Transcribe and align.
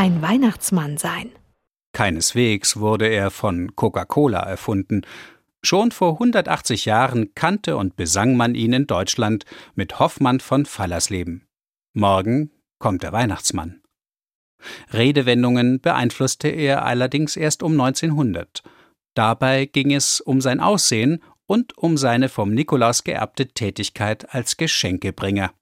ein 0.00 0.22
Weihnachtsmann 0.22 0.96
sein? 0.96 1.30
Keineswegs 1.92 2.78
wurde 2.78 3.06
er 3.06 3.30
von 3.30 3.76
Coca-Cola 3.76 4.40
erfunden. 4.40 5.02
Schon 5.62 5.90
vor 5.90 6.14
180 6.14 6.86
Jahren 6.86 7.34
kannte 7.34 7.76
und 7.76 7.96
besang 7.96 8.34
man 8.34 8.54
ihn 8.54 8.72
in 8.72 8.86
Deutschland 8.86 9.44
mit 9.74 9.98
Hoffmann 9.98 10.40
von 10.40 10.64
Fallersleben. 10.64 11.46
Morgen 11.92 12.50
kommt 12.78 13.02
der 13.02 13.12
Weihnachtsmann. 13.12 13.82
Redewendungen 14.90 15.82
beeinflusste 15.82 16.48
er 16.48 16.86
allerdings 16.86 17.36
erst 17.36 17.62
um 17.62 17.72
1900. 17.78 18.62
Dabei 19.12 19.66
ging 19.66 19.92
es 19.92 20.22
um 20.22 20.40
sein 20.40 20.60
Aussehen 20.60 21.22
und 21.46 21.76
um 21.76 21.98
seine 21.98 22.30
vom 22.30 22.54
Nikolaus 22.54 23.04
geerbte 23.04 23.48
Tätigkeit 23.48 24.34
als 24.34 24.56
Geschenkebringer. 24.56 25.52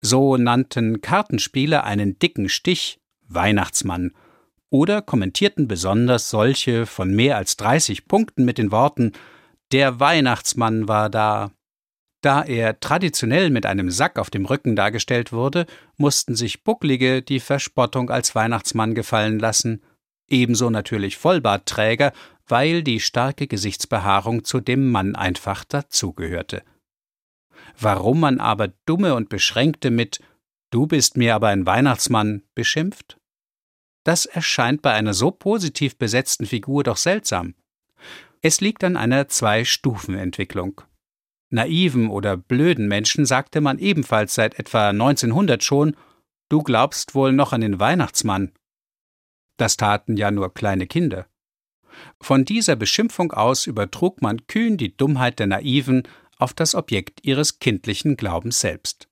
So 0.00 0.36
nannten 0.36 1.00
Kartenspieler 1.00 1.82
einen 1.82 2.20
dicken 2.20 2.48
Stich 2.48 3.01
Weihnachtsmann 3.34 4.12
oder 4.70 5.02
kommentierten 5.02 5.68
besonders 5.68 6.30
solche 6.30 6.86
von 6.86 7.14
mehr 7.14 7.36
als 7.36 7.56
30 7.56 8.06
Punkten 8.08 8.44
mit 8.44 8.58
den 8.58 8.72
Worten 8.72 9.12
Der 9.72 10.00
Weihnachtsmann 10.00 10.88
war 10.88 11.10
da. 11.10 11.52
Da 12.22 12.42
er 12.42 12.78
traditionell 12.78 13.50
mit 13.50 13.66
einem 13.66 13.90
Sack 13.90 14.18
auf 14.18 14.30
dem 14.30 14.46
Rücken 14.46 14.76
dargestellt 14.76 15.32
wurde, 15.32 15.66
mussten 15.96 16.36
sich 16.36 16.62
Bucklige 16.62 17.20
die 17.20 17.40
Verspottung 17.40 18.10
als 18.10 18.34
Weihnachtsmann 18.34 18.94
gefallen 18.94 19.40
lassen, 19.40 19.82
ebenso 20.28 20.70
natürlich 20.70 21.16
Vollbartträger 21.16 22.12
weil 22.52 22.82
die 22.82 23.00
starke 23.00 23.46
Gesichtsbehaarung 23.46 24.44
zu 24.44 24.60
dem 24.60 24.90
Mann 24.90 25.14
einfach 25.16 25.64
dazugehörte. 25.64 26.62
Warum 27.78 28.20
man 28.20 28.40
aber 28.40 28.68
Dumme 28.84 29.14
und 29.14 29.28
Beschränkte 29.28 29.90
mit 29.90 30.20
Du 30.70 30.86
bist 30.86 31.16
mir 31.16 31.34
aber 31.34 31.48
ein 31.48 31.64
Weihnachtsmann 31.64 32.42
beschimpft? 32.54 33.18
Das 34.04 34.26
erscheint 34.26 34.82
bei 34.82 34.92
einer 34.92 35.14
so 35.14 35.30
positiv 35.30 35.96
besetzten 35.96 36.46
Figur 36.46 36.82
doch 36.82 36.96
seltsam. 36.96 37.54
Es 38.40 38.60
liegt 38.60 38.82
an 38.82 38.96
einer 38.96 39.28
Zwei-Stufen-Entwicklung. 39.28 40.80
Naiven 41.50 42.08
oder 42.08 42.36
blöden 42.36 42.88
Menschen 42.88 43.26
sagte 43.26 43.60
man 43.60 43.78
ebenfalls 43.78 44.34
seit 44.34 44.58
etwa 44.58 44.88
1900 44.88 45.62
schon, 45.62 45.96
du 46.48 46.62
glaubst 46.62 47.14
wohl 47.14 47.32
noch 47.32 47.52
an 47.52 47.60
den 47.60 47.78
Weihnachtsmann. 47.78 48.52
Das 49.58 49.76
taten 49.76 50.16
ja 50.16 50.30
nur 50.30 50.52
kleine 50.52 50.86
Kinder. 50.86 51.26
Von 52.20 52.44
dieser 52.44 52.74
Beschimpfung 52.74 53.32
aus 53.32 53.66
übertrug 53.66 54.22
man 54.22 54.46
kühn 54.46 54.76
die 54.76 54.96
Dummheit 54.96 55.38
der 55.38 55.46
Naiven 55.46 56.08
auf 56.38 56.54
das 56.54 56.74
Objekt 56.74 57.20
ihres 57.22 57.58
kindlichen 57.58 58.16
Glaubens 58.16 58.60
selbst. 58.60 59.08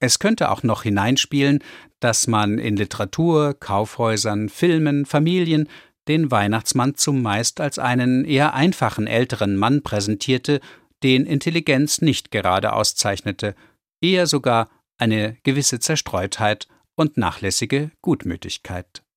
Es 0.00 0.18
könnte 0.18 0.50
auch 0.50 0.62
noch 0.62 0.82
hineinspielen, 0.82 1.62
dass 2.04 2.26
man 2.26 2.58
in 2.58 2.76
Literatur, 2.76 3.54
Kaufhäusern, 3.54 4.50
Filmen, 4.50 5.06
Familien 5.06 5.68
den 6.06 6.30
Weihnachtsmann 6.30 6.96
zumeist 6.96 7.60
als 7.60 7.78
einen 7.78 8.26
eher 8.26 8.52
einfachen 8.52 9.06
älteren 9.06 9.56
Mann 9.56 9.82
präsentierte, 9.82 10.60
den 11.02 11.24
Intelligenz 11.24 12.02
nicht 12.02 12.30
gerade 12.30 12.74
auszeichnete, 12.74 13.54
eher 14.02 14.26
sogar 14.26 14.68
eine 14.98 15.38
gewisse 15.44 15.80
Zerstreutheit 15.80 16.68
und 16.94 17.16
nachlässige 17.16 17.90
Gutmütigkeit. 18.02 19.04